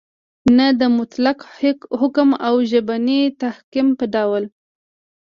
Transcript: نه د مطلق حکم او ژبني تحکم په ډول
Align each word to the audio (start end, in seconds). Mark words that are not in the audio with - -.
نه 0.57 0.67
د 0.79 0.81
مطلق 0.97 1.39
حکم 1.99 2.29
او 2.47 2.55
ژبني 2.69 3.21
تحکم 3.41 3.87
په 3.99 4.05
ډول 4.13 4.43